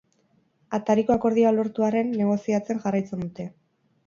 Atariko 0.77 1.13
akordioa 1.15 1.51
lortu 1.57 1.85
arren, 1.89 2.09
negoziatzen 2.23 2.83
jarraitzen 2.89 3.23
dute. 3.27 3.49